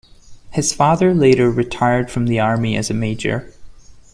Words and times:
His 0.49 0.73
father 0.73 1.13
later 1.13 1.51
retired 1.51 2.09
from 2.09 2.25
the 2.25 2.39
army 2.39 2.75
as 2.75 2.89
a 2.89 2.93
major. 2.95 3.53